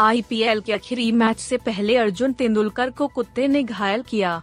IPL 0.00 0.60
के 0.60 0.72
आखिरी 0.72 1.10
match 1.12 1.38
से 1.38 1.56
पहले 1.56 1.96
अर्जुन 1.96 2.32
तेंदुलकर 2.32 2.90
को 2.90 3.06
कुत्ते 3.06 3.46
ने 3.48 3.62
घायल 3.62 4.02
किया 4.02 4.40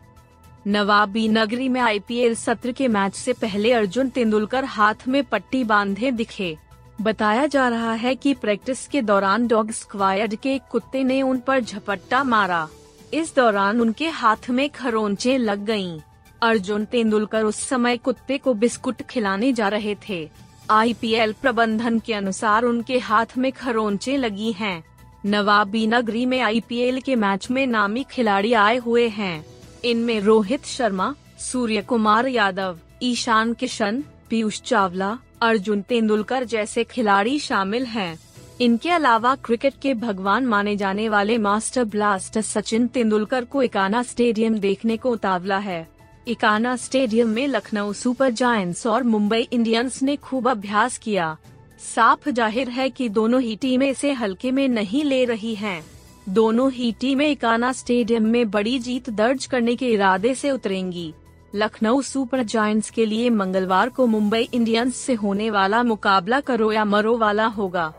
नवाबी 0.68 1.28
नगरी 1.28 1.70
में 1.70 1.80
आईपीएल 1.82 2.36
सत्र 2.36 2.72
के 2.72 2.88
मैच 2.88 3.16
से 3.16 3.34
पहले 3.34 3.72
अर्जुन 3.74 4.10
तेंदुलकर 4.10 4.66
हाथ 4.66 5.08
में 5.08 5.24
पट्टी 5.24 5.64
बांधे 5.64 6.12
दिखे 6.12 6.56
बताया 7.02 7.46
जा 7.46 7.68
रहा 7.68 7.94
है 7.94 8.14
कि 8.16 8.34
प्रैक्टिस 8.34 8.88
के 8.88 9.02
दौरान 9.02 9.48
डॉग 9.48 9.72
स्क्वायड 9.72 10.36
के 10.36 10.54
एक 10.56 10.68
कुत्ते 10.72 11.04
ने 11.04 11.22
उन 11.22 11.40
पर 11.40 11.60
झपट्टा 11.60 12.24
मारा 12.24 12.68
इस 13.14 13.36
दौरान 13.36 13.82
उनके 13.82 14.10
हाथ 14.10 14.50
में 14.50 14.70
खरोंचे 14.70 15.38
लग 15.38 15.64
गईं। 15.66 16.00
अर्जुन 16.42 16.86
तेंदुलकर 16.86 17.44
उस 17.44 17.60
समय 17.70 17.98
कुत्ते 17.98 18.38
को 18.38 18.54
बिस्कुट 18.56 19.02
खिलाने 19.02 19.52
जा 19.54 19.68
रहे 19.68 19.96
थे 20.10 20.28
आईपीएल 20.72 21.34
प्रबंधन 21.42 22.00
के 22.00 22.14
अनुसार 22.14 22.64
उनके 22.64 23.00
हाथ 23.00 23.38
में 23.38 23.52
खरोंचे 23.52 24.18
लगी 24.18 24.52
हैं। 24.52 24.84
नवाबी 25.28 25.86
नगरी 25.88 26.26
में 26.26 26.40
आईपीएल 26.40 27.00
के 27.02 27.16
मैच 27.16 27.50
में 27.52 27.66
नामी 27.68 28.04
खिलाड़ी 28.12 28.54
आए 28.54 28.78
हुए 28.78 29.08
हैं। 29.08 29.46
इनमें 29.86 30.20
रोहित 30.20 30.66
शर्मा 30.66 31.14
सूर्य 31.40 31.82
कुमार 31.82 32.28
यादव, 32.28 32.78
ईशान 33.04 33.54
किशन, 33.54 34.04
पीयूष 34.30 34.62
चावला, 34.62 35.18
अर्जुन 35.42 35.82
तेंदुलकर 35.82 36.44
जैसे 36.44 36.84
खिलाड़ी 36.84 37.40
शामिल 37.40 37.86
हैं। 37.86 38.18
इनके 38.62 38.90
अलावा 38.90 39.36
क्रिकेट 39.36 39.74
के 39.82 39.94
भगवान 39.94 40.46
माने 40.46 40.76
जाने 40.76 41.10
वाले 41.10 41.38
मास्टर 41.38 41.84
ब्लास्टर 41.84 42.42
सचिन 42.42 42.88
तेंदुलकर 42.88 43.46
को 43.46 43.64
इकाना 43.64 44.04
स्टेडियम 44.04 44.58
देखने 44.60 44.98
को 44.98 45.12
उतावला 45.12 45.58
है। 45.58 45.88
इकाना 46.28 46.76
स्टेडियम 46.76 47.30
में 47.30 47.48
लखनऊ 47.48 47.94
सुपर 47.94 48.30
जायंट्स 48.30 48.88
और 48.88 49.04
मुंबई 49.04 49.42
इंडियंस 49.42 50.02
ने 50.04 50.16
खूब 50.16 50.50
अभ्यास 50.50 50.98
किया। 50.98 51.38
साफ़ 51.80 52.30
ज़ाहिर 52.30 52.70
है 52.70 52.90
कि 52.90 53.08
दोनों 53.10 53.42
ही 53.42 53.56
टीमें 53.56 53.90
इसे 53.90 54.12
हल्के 54.12 54.52
में 54.52 54.68
नहीं 54.68 55.04
ले 55.04 55.24
रही 55.26 55.54
हैं। 55.56 55.84
दोनों 56.30 56.72
ही 56.72 56.92
टीमें 56.92 57.30
इकाना 57.30 57.72
स्टेडियम 57.72 58.26
में 58.26 58.50
बड़ी 58.52 58.78
जीत 58.80 59.10
दर्ज 59.10 59.46
करने 59.46 59.76
के 59.76 59.90
इरादे 59.90 60.34
से 60.36 60.52
उतरेंगी। 60.52 61.14
लखनऊ 61.56 62.02
सुपर 62.02 62.44
जायंट्स 62.44 62.90
के 62.90 63.06
लिए 63.06 63.30
मंगलवार 63.30 63.90
को 63.90 64.06
मुंबई 64.08 64.48
इंडियंस 64.54 64.96
से 64.96 65.14
होने 65.14 65.50
वाला 65.50 65.82
मुकाबला 65.84 66.40
करो 66.40 66.72
या 66.72 66.86
मरो 66.86 67.18
वाला 67.18 67.46
होगा। 67.48 67.94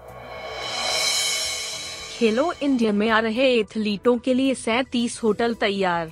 खेलो 2.18 2.52
इंडिया 2.62 2.92
में 2.92 3.08
आ 3.08 3.18
रहे 3.18 3.52
एथलीटों 3.54 4.16
के 4.18 4.34
लिए 4.34 4.54
सैतीस 4.54 5.20
होटल 5.22 5.54
तैयार। 5.54 6.10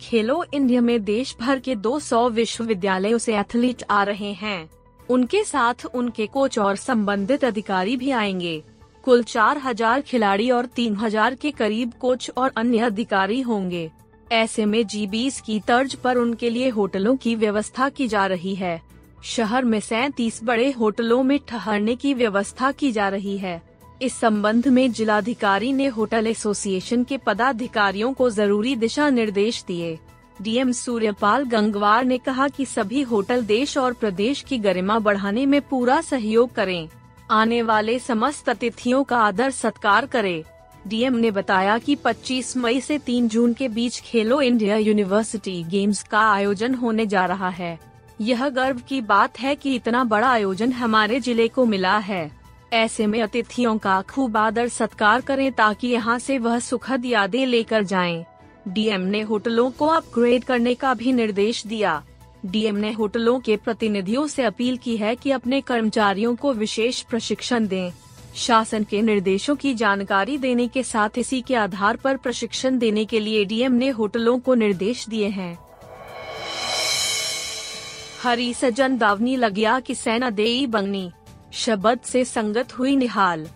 खेलो 0.00 0.44
इंडिया 0.54 0.80
में 0.80 1.04
देश 1.04 1.36
भर 1.40 1.58
के 1.58 1.74
200 1.76 2.28
विश्वविद्यालयों 2.30 3.18
से 3.18 3.36
एथलीट 3.38 3.82
आ 3.90 4.02
रहे 4.02 4.32
हैं। 4.32 4.68
उनके 5.10 5.42
साथ 5.44 5.84
उनके 5.94 6.26
कोच 6.26 6.58
और 6.58 6.76
संबंधित 6.76 7.44
अधिकारी 7.44 7.96
भी 7.96 8.10
आएँगे। 8.10 8.62
कुल 9.04 9.22
चार 9.22 9.58
हज़ार 9.58 10.00
खिलाड़ी 10.00 10.50
और 10.50 10.66
तीन 10.66 10.96
हज़ार 10.96 11.34
के 11.34 11.50
करीब 11.50 11.92
कोच 12.00 12.30
और 12.36 12.52
अन्य 12.56 12.78
अधिकारी 12.78 13.40
होंगे। 13.40 13.90
ऐसे 14.32 14.64
में 14.64 14.86
जी 14.86 15.06
बीस 15.06 15.40
की 15.40 15.60
तर्ज 15.60 15.94
पर 15.94 16.16
उनके 16.16 16.50
लिए 16.50 16.68
होटलों 16.68 17.16
की 17.16 17.34
व्यवस्था 17.34 17.88
की 17.88 18.08
जा 18.08 18.26
रही 18.26 18.54
है। 18.54 18.80
शहर 19.24 19.64
में 19.64 19.78
सैतीस 19.80 20.40
बड़े 20.44 20.70
होटलों 20.70 21.22
में 21.22 21.38
ठहरने 21.48 21.94
की 21.96 22.14
व्यवस्था 22.14 22.72
की 22.72 22.90
जा 22.92 23.08
रही 23.08 23.36
है। 23.38 23.60
इस 24.02 24.14
संबंध 24.14 24.68
में 24.68 24.90
जिलाधिकारी 24.92 25.72
ने 25.72 25.86
होटल 25.86 26.26
एसोसिएशन 26.26 27.04
के 27.04 27.16
पदाधिकारियों 27.16 28.12
को 28.12 28.28
ज़रूरी 28.30 28.74
दिशा 28.76 29.08
निर्देश 29.10 29.62
दिए। 29.68 29.98
डीएम 30.42 30.72
सूर्यपाल 30.72 31.44
गंगवार 31.44 32.04
ने 32.04 32.18
कहा 32.18 32.48
कि 32.48 32.64
सभी 32.66 33.02
होटल 33.02 33.44
देश 33.44 33.76
और 33.78 33.92
प्रदेश 33.92 34.40
की 34.40 34.58
गरिमा 34.58 34.98
बढ़ाने 34.98 35.46
में 35.46 35.60
पूरा 35.60 36.00
सहयोग 36.00 36.54
करें। 36.54 36.88
आने 37.30 37.62
वाले 37.62 37.98
समस्त 37.98 38.48
अतिथियों 38.48 39.02
का 39.04 39.18
आदर 39.18 39.50
सत्कार 39.50 40.06
करें। 40.06 40.42
डीएम 40.86 41.14
ने 41.14 41.30
बताया 41.30 41.78
कि 41.78 41.96
25 41.96 42.56
मई 42.56 42.80
से 42.80 42.98
3 42.98 43.28
जून 43.28 43.52
के 43.52 43.68
बीच 43.68 44.00
खेलो 44.00 44.40
इंडिया 44.40 44.76
यूनिवर्सिटी 44.76 45.62
गेम्स 45.62 46.02
का 46.02 46.20
आयोजन 46.32 46.74
होने 46.74 47.06
जा 47.06 47.24
रहा 47.26 47.48
है। 47.48 47.78
यह 48.20 48.48
गर्व 48.48 48.80
की 48.88 49.00
बात 49.00 49.40
है 49.40 49.54
कि 49.54 49.74
इतना 49.74 50.04
बड़ा 50.04 50.28
आयोजन 50.28 50.72
हमारे 50.72 51.20
ज़िले 51.20 51.48
को 51.48 51.64
मिला 51.64 51.96
है। 51.98 52.30
ऐसे 52.72 53.06
में 53.06 53.20
अतिथियों 53.22 53.76
का 53.78 54.00
खूब 54.02 54.36
आदर 54.36 54.68
सत्कार 54.68 55.20
करें 55.20 55.50
ताकि 55.52 55.88
यहाँ 55.88 56.18
से 56.18 56.38
वह 56.38 56.58
सुखद 56.58 57.04
यादें 57.04 57.44
लेकर 57.46 57.82
जाएँ। 57.82 58.24
डीएम 58.68 59.00
ने 59.00 59.20
होटलों 59.20 59.70
को 59.70 59.86
अपग्रेड 59.86 60.44
करने 60.44 60.74
का 60.74 60.94
भी 60.94 61.12
निर्देश 61.12 61.66
दिया। 61.66 62.04
डीएम 62.46 62.76
ने 62.76 62.92
होटलों 62.92 63.40
के 63.40 63.56
प्रतिनिधियों 63.56 64.26
से 64.26 64.42
अपील 64.42 64.76
की 64.76 64.96
है 64.96 65.16
कि 65.16 65.30
अपने 65.30 65.60
कर्मचारियों 65.60 66.36
को 66.36 66.52
विशेष 66.52 67.02
प्रशिक्षण 67.02 67.66
दें। 67.66 67.92
शासन 68.34 68.84
के 68.84 69.02
निर्देशों 69.02 69.56
की 69.56 69.74
जानकारी 69.74 70.38
देने 70.38 70.68
के 70.68 70.82
साथ 70.82 71.08
इसी 71.18 71.40
के 71.40 71.54
आधार 71.54 71.96
पर 71.96 72.16
प्रशिक्षण 72.16 72.78
देने 72.78 73.04
के 73.04 73.20
लिए 73.20 73.44
डीएम 73.44 73.72
ने 73.72 73.88
होटलों 73.88 74.38
को 74.38 74.54
निर्देश 74.54 75.08
दिए 75.08 75.28
हैं। 75.28 75.58
हरी 78.22 78.54
सजन 78.54 78.98
दावनी 78.98 79.36
लगिया 79.36 79.80
की 79.80 79.94
सेना 79.94 80.30
देई 80.30 80.66
बंगनी। 80.66 81.12
शबद 81.52 82.00
से 82.04 82.24
संगत 82.24 82.78
हुई 82.78 82.96
निहाल। 82.96 83.48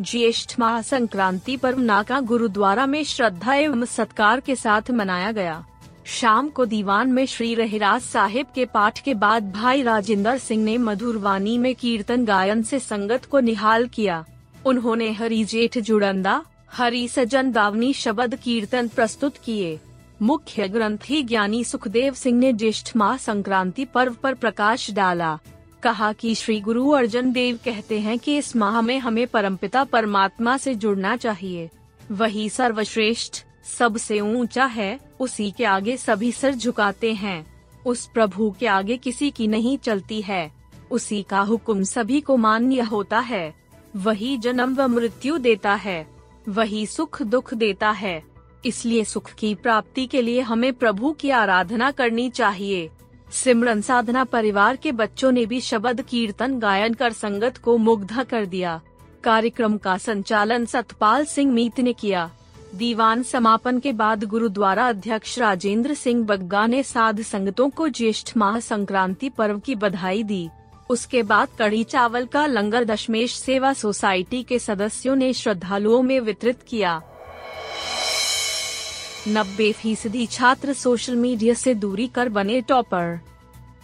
ज्येष्ठ 0.00 0.60
महासंक्रांति 0.60 1.56
पर्व 1.56 1.78
नाका 1.78 2.20
गुरुद्वारा 2.20 2.86
में 2.86 3.04
श्रद्धा 3.04 3.54
एवं 3.54 3.84
सत्कार 3.84 4.40
के 4.40 4.56
साथ 4.56 4.90
मनाया 4.90 5.32
गया। 5.32 5.64
शाम 6.04 6.48
को 6.48 6.64
दीवान 6.66 7.12
में 7.12 7.26
श्री 7.26 7.54
रहराज 7.54 8.02
साहिब 8.02 8.46
के 8.54 8.64
पाठ 8.64 9.00
के 9.00 9.14
बाद 9.14 9.52
भाई 9.52 9.82
राजेंद्र 9.82 10.38
सिंह 10.38 10.64
ने 10.64 10.78
मधुरवानी 10.78 11.58
में 11.58 11.74
कीर्तन 11.74 12.24
गायन 12.24 12.62
से 12.62 12.78
संगत 12.78 13.24
को 13.24 13.40
निहाल 13.40 13.86
किया। 13.86 14.24
उन्होंने 14.66 15.12
हरी 15.12 15.44
जेठ 15.44 15.78
जुड़ंदा, 15.78 16.42
हरी 16.72 17.08
सजन 17.08 17.52
दावनी 17.52 17.92
शब्द 17.92 18.34
कीर्तन 18.34 18.88
प्रस्तुत 18.88 19.34
किए। 19.44 19.78
मुख्य 20.22 20.68
ग्रंथी 20.68 21.22
ज्ञानी 21.22 21.64
सुखदेव 21.64 22.14
सिंह 22.14 22.38
ने 22.38 22.52
ज्येष्ठ 22.52 22.96
माह 22.96 23.16
संक्रांति 23.16 23.84
पर्व 23.84 24.14
पर 24.14 24.34
प्रकाश 24.34 24.90
डाला। 24.90 25.38
कहा 25.82 26.12
कि 26.12 26.34
श्री 26.34 26.60
गुरु 26.60 26.90
अर्जन 26.90 27.32
देव 27.32 27.58
कहते 27.64 28.00
हैं 28.00 28.18
कि 28.18 28.36
इस 28.36 28.56
माह 28.56 28.80
में 28.80 28.98
हमें 28.98 29.26
परमपिता 29.26 29.84
परमात्मा 29.84 30.56
से 30.56 30.74
जुड़ना 30.74 31.16
चाहिए। 31.16 31.70
वही 32.10 32.48
सर्वश्रेष्ठ, 32.48 33.34
सबसे 33.78 34.20
ऊँचा 34.20 34.64
है, 34.64 35.00
उसी 35.20 35.50
के 35.50 35.64
आगे 35.64 35.96
सभी 35.96 36.32
सर 36.32 36.54
झुकाते 36.54 37.12
हैं। 37.12 37.58
उस 37.86 38.10
प्रभु 38.14 38.54
के 38.60 38.66
आगे 38.66 38.96
किसी 38.96 39.30
की 39.30 39.46
नहीं 39.46 39.78
चलती 39.78 40.20
है। 40.20 40.52
उसी 40.90 41.22
का 41.22 41.40
हुक्म 41.40 41.82
सभी 41.82 42.20
को 42.20 42.36
मान्य 42.36 42.80
होता 42.80 43.18
है। 43.18 43.54
वही 43.96 44.38
जन्म 44.38 44.74
व 44.74 44.88
मृत्यु 44.88 45.38
देता 45.38 45.74
है। 45.74 46.06
वही 46.48 46.86
सुख 46.86 47.22
दुख 47.22 47.54
देता 47.54 47.90
है। 47.90 48.22
इसलिए 48.66 49.04
सुख 49.04 49.30
की 49.30 49.54
प्राप्ति 49.54 50.06
के 50.06 50.22
लिए 50.22 50.40
हमें 50.40 50.72
प्रभु 50.72 51.12
की 51.12 51.30
आराधना 51.30 51.90
करनी 51.90 52.30
चाहिए। 52.30 52.90
सिमरन 53.32 53.80
साधना 53.80 54.24
परिवार 54.24 54.76
के 54.76 54.92
बच्चों 54.92 55.32
ने 55.32 55.46
भी 55.46 55.60
शब्द 55.60 56.02
कीर्तन 56.02 56.58
गायन 56.58 56.94
कर 56.94 57.12
संगत 57.12 57.56
को 57.56 57.76
मुग्ध 57.76 58.22
कर 58.22 58.46
दिया। 58.46 58.80
कार्यक्रम 59.24 59.76
का 59.76 59.96
संचालन 59.98 60.64
सतपाल 60.66 61.24
सिंह 61.24 61.52
मीत 61.52 61.80
ने 61.80 61.92
किया। 61.92 62.30
दीवान 62.74 63.22
समापन 63.22 63.78
के 63.78 63.92
बाद 63.92 64.24
गुरुद्वारा 64.24 64.88
अध्यक्ष 64.88 65.38
राजेंद्र 65.38 65.94
सिंह 65.94 66.24
बग्गा 66.26 66.66
ने 66.66 66.82
साध 66.82 67.22
संगतों 67.22 67.70
को 67.70 67.88
ज्येष्ठ 67.88 68.36
माह 68.36 68.60
संक्रांति 68.60 69.28
पर्व 69.28 69.58
की 69.58 69.74
बधाई 69.74 70.22
दी। 70.22 70.48
उसके 70.90 71.22
बाद 71.22 71.48
कड़ी 71.58 71.84
चावल 71.84 72.26
का 72.26 72.46
लंगर 72.46 72.84
दशमेश 72.84 73.34
सेवा 73.34 73.72
सोसाइटी 73.72 74.42
के 74.42 74.58
सदस्यों 74.58 75.16
ने 75.16 75.32
श्रद्धालुओं 75.32 76.02
में 76.02 76.20
वितरित 76.20 76.62
किया। 76.68 77.00
नब्बे 79.26 79.70
फ़ीसदी 79.72 80.26
छात्र 80.26 80.72
सोशल 80.72 81.16
मीडिया 81.16 81.54
से 81.54 81.74
दूरी 81.74 82.06
कर 82.06 82.28
बने 82.28 82.60
topper. 82.60 83.18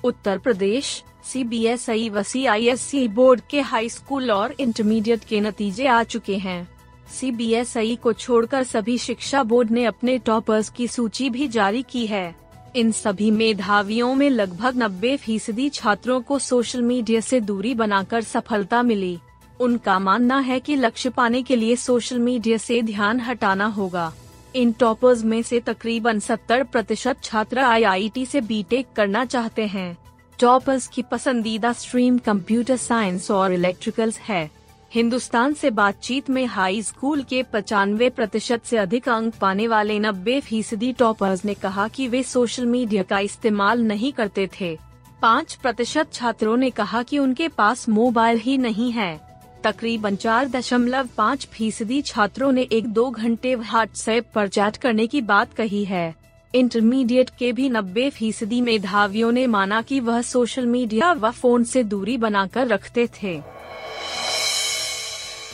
Uttar 0.05 0.39
Pradesh 0.39 1.03
C 1.25 1.43
B 1.45 1.65
S 1.67 1.89
I 1.91 2.09
व 2.09 2.23
C 2.23 2.45
I 2.47 2.69
S 2.69 2.81
C 2.81 3.07
board 3.09 3.41
के 3.51 3.61
हाई 3.61 3.89
स्कूल 3.89 4.31
और 4.31 4.55
इंटरमीडिएट 4.61 5.25
के 5.25 5.41
नतीजे 5.41 5.87
आ 5.87 6.03
चुके 6.03 6.37
हैं। 6.37 6.69
सी 7.11 7.31
बी 7.31 7.53
एस 7.53 7.77
आई 7.77 7.97
को 7.97 8.13
छोड़कर 8.13 8.65
सभी 8.65 8.97
शिक्षा 8.99 9.43
बोर्ड 9.43 9.71
ने 9.71 9.85
अपने 9.85 10.17
टॉपर्स 10.19 10.69
की 10.69 10.89
सूची 10.89 11.31
भी 11.31 11.49
जारी 11.49 11.83
की 11.83 12.07
है। 12.07 12.35
इन 12.77 12.93
सभी 12.93 13.31
मेधावियों 13.31 14.15
में 14.15 14.29
लगभग 14.31 14.77
नब्बे 14.77 15.17
फ़ीसदी 15.17 15.69
छात्रों 15.69 16.21
को 16.21 16.39
सोशल 16.39 16.83
मीडिया 16.83 17.21
से 17.21 17.41
दूरी 17.41 17.75
बनाकर 17.75 18.23
सफलता 18.23 18.83
मिली। 18.83 19.19
उनका 19.61 19.99
मानना 19.99 20.39
है 20.39 20.61
कि 20.61 20.77
लक्ष्य 20.77 21.11
पाने 21.11 21.43
के 21.43 21.57
लिए 21.57 21.77
सोशल 21.77 22.19
मीडिया 22.19 22.57
से 22.57 22.83
ध्यान 22.83 23.21
हटाना 23.21 23.67
होगा। 23.67 24.13
इन 24.57 24.73
टॉपर्स 24.73 25.25
में 25.25 25.43
से 25.43 25.61
तकरीबन 25.61 26.19
70 26.19 26.63
प्रतिशत 26.63 27.17
छात्र 27.23 27.59
आईआईटी 27.59 28.27
से 28.27 28.41
बीटेक 28.41 28.87
करना 28.97 29.25
चाहते 29.25 29.67
हैं। 29.67 29.99
टॉपर्स 30.41 30.87
की 30.87 31.03
पसंदीदा 31.03 31.73
स्ट्रीम 31.73 32.19
कंप्यूटर 32.19 32.77
साइंस 32.77 33.31
और 33.31 33.53
इलेक्ट्रिकल्स 33.53 34.19
है। 34.19 34.51
हिंदुस्तान 34.95 35.55
से 35.55 35.71
बातचीत 35.71 36.31
में 36.31 36.47
हाई 36.47 36.83
स्कूल 36.83 37.23
के 37.23 37.43
पचानवे 37.43 38.11
प्रतिशत 38.11 38.61
ऐसी 38.65 38.77
अधिक 38.77 39.09
अंक 39.09 39.35
पाने 39.35 39.67
वाले 39.67 39.99
नब्बे 39.99 40.41
फ़ीसदी 40.41 40.93
टॉपर्स 40.93 41.45
ने 41.45 41.55
कहा 41.55 41.89
कि 41.89 42.09
वे 42.09 42.23
सोशल 42.23 42.67
मीडिया 42.67 43.03
का 43.03 43.19
इस्तेमाल 43.19 43.83
नहीं 43.83 44.13
करते 44.13 44.51
थे। 44.61 44.79
पाँच 45.23 45.55
प्रतिशत 45.55 46.13
छात्रों 46.13 46.57
ने 46.57 46.71
कहा 46.71 47.03
कि 47.03 47.19
उनके 47.19 47.49
पास 47.49 47.89
मोबाइल 47.89 48.39
ही 48.39 48.59
नहीं 48.59 48.93
है। 48.93 49.34
तकरीबन 49.65 50.17
चार 50.17 50.49
दशमलव 50.49 51.09
पाँच 51.17 51.47
फ़ीसदी 51.47 52.01
छात्रों 52.03 52.51
ने 52.53 52.63
एक 52.73 52.89
दो 52.89 53.09
घंटे 53.11 53.55
व्हाट्सएप 53.55 54.27
पर 54.35 54.49
चैट 54.49 54.77
करने 54.77 55.07
की 55.07 55.21
बात 55.21 55.55
कही 55.55 55.85
है। 55.85 56.15
इंटरमीडिएट 56.55 57.31
के 57.31 57.53
भी 57.53 57.69
नब्बे 57.69 58.09
फ़ीसदी 58.11 58.61
मेधावियों 58.61 59.31
ने 59.33 59.47
माना 59.47 59.81
कि 59.83 60.01
वह 60.01 60.21
सोशल 60.23 60.67
मीडिया 60.67 61.13
व 61.13 61.31
फ़ोन 61.31 61.65
से 61.65 61.83
दूरी 61.85 62.17
बनाकर 62.17 62.67
रखते 62.67 63.09
थे। 63.23 63.41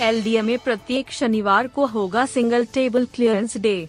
एल 0.00 0.42
में 0.42 0.58
प्रत्येक 0.58 1.10
शनिवार 1.10 1.66
को 1.66 1.86
होगा 1.86 2.26
single 2.26 2.64
table 2.64 3.06
clearance 3.14 3.56
day. 3.56 3.88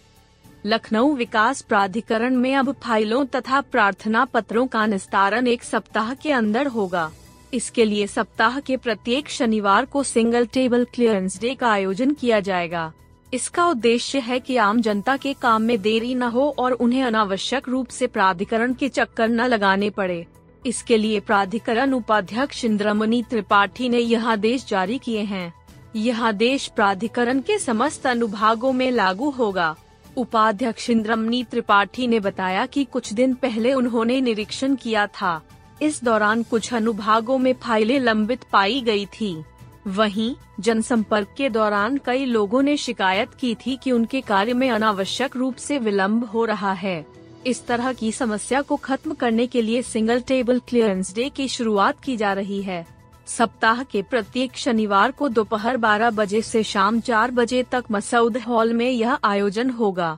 Lucknow 0.66 1.14
विकास 1.16 1.62
प्राधिकरण 1.62 2.36
में 2.36 2.56
अब 2.56 2.72
फाइलों 2.84 3.26
तथा 3.26 3.62
प्रार्थना 3.62 4.26
पत्रों 4.26 4.68
का 4.68 4.86
निस्तारण 4.86 5.48
एक 5.48 5.64
सप्ताह 5.64 6.14
के 6.14 6.32
अंदर 6.32 6.68
होगा। 6.68 7.10
इसके 7.54 7.86
लिए 7.86 8.08
सप्ताह 8.08 8.60
के 8.60 8.78
प्रत्येक 8.78 9.30
शनिवार 9.30 9.86
को 9.86 10.04
सिंगल 10.04 10.46
टेबल 10.46 10.86
क्लियरेंस 10.94 11.40
डे 11.42 11.54
का 11.56 11.72
आयोजन 11.72 12.14
किया 12.14 12.40
जाएगा। 12.40 12.92
इसका 13.34 13.66
उद्देश्य 13.68 14.20
है 14.20 14.40
कि 14.40 14.58
आम 14.58 14.82
जनता 14.82 15.18
के 15.18 15.34
काम 15.34 15.62
में 15.62 15.82
देरी 15.82 16.16
न 16.16 16.24
हो 16.24 16.56
और 16.60 16.72
उन्हें 16.72 17.04
अनावश्यक 17.04 17.70
रूप 17.70 17.88
से 17.88 18.08
प्राधिकरण 18.08 18.74
के 18.74 18.90
चक्कर 18.90 19.30
न 19.30 19.42
लगाने 19.42 19.90
पड़े। 19.90 20.26
इसके 20.66 20.98
लिए 20.98 21.20
प्राधिकरण 21.20 21.94
उपाध्यक्ष 21.94 22.66
इंद्रमणि 22.66 23.24
त्रिपाठी 23.30 23.90
ने 23.90 24.00
यह 24.00 24.28
आदेश 24.28 24.66
जारी 24.68 24.98
किए 24.98 25.22
हैं। 25.22 25.54
यह 25.96 26.24
आदेश 26.24 26.68
प्राधिकरण 26.68 27.40
के 27.40 27.58
समस्त 27.60 28.08
अनुभागों 28.08 28.74
में 28.74 28.92
लागू 28.92 29.30
होगा। 29.30 29.76
उपाध्यक्ष 30.18 30.90
इंद्रमणि 30.90 31.44
त्रिपाठी 31.52 32.08
ने 32.08 32.20
बताया 32.20 32.66
कि 32.66 32.84
कुछ 32.84 33.14
दिन 33.14 33.34
पहले 33.34 33.74
उन्होंने 33.74 34.22
निरीक्षण 34.22 34.76
किया 34.76 35.08
था। 35.08 35.42
इस 35.82 36.04
दौरान 36.04 36.44
कुछ 36.44 36.74
अनुभागों 36.74 37.38
में 37.38 37.54
फाइलें 37.54 38.00
लंबित 38.00 38.44
पाई 38.52 38.82
गई 38.82 39.06
थी। 39.06 39.44
वहीं, 39.88 40.36
जनसंपर्क 40.60 41.28
के 41.38 41.50
दौरान 41.50 42.00
कई 42.06 42.26
लोगों 42.26 42.62
ने 42.62 42.78
शिकायत 42.78 43.30
की 43.40 43.56
थी 43.56 43.76
कि 43.84 43.92
उनके 43.92 44.22
कार्य 44.22 44.54
में 44.54 44.70
अनावश्यक 44.70 45.36
रूप 45.36 45.56
से 45.56 45.78
विलंब 45.78 46.26
हो 46.26 46.46
रहा 46.46 46.74
है। 46.74 47.06
इस 47.48 47.66
तरह 47.66 47.94
की 47.94 48.12
समस्या 48.12 48.62
को 48.62 48.76
खत्म 48.76 49.14
करने 49.14 49.48
के 49.48 49.62
लिए 49.62 49.82
सिंगल 49.82 50.20
टेबल 50.20 50.60
क्लियरेंस 50.60 51.16
डे 51.16 51.30
की 51.30 51.48
शुरुआत 51.48 52.00
की 52.00 52.18
जा 52.18 52.34
रही 52.34 52.62
है। 52.62 52.86
सप्ताह 53.28 53.84
के 53.84 54.02
प्रत्येक 54.02 54.58
शनिवार 54.58 55.12
को 55.12 55.30
दोपहर 55.30 55.78
12 55.78 56.10
बजे 56.10 56.42
से 56.42 56.64
शाम 56.64 57.00
4 57.00 57.32
बजे 57.32 57.64
तक 57.64 57.84
मसौद 57.92 58.38
हॉल 58.38 58.74
में 58.74 58.90
यह 58.90 59.18
आयोजन 59.24 59.70
होगा। 59.70 60.18